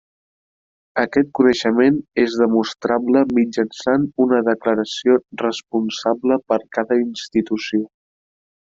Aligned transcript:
Aquest 1.01 1.27
coneixement 1.39 1.99
és 2.23 2.37
demostrable 2.45 3.23
mitjançant 3.41 4.09
una 4.27 4.41
declaració 4.51 5.21
responsable 5.47 6.43
per 6.49 6.63
cada 6.81 7.03
institució. 7.07 7.89